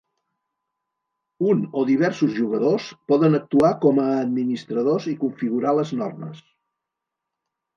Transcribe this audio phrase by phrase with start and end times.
[1.49, 6.43] Un o diversos jugadors poden actuar com a administradors i configurar les normes.